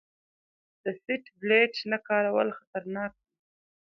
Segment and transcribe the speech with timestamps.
[0.83, 3.25] د سیټ بیلټ نه کارول خطرناک دي.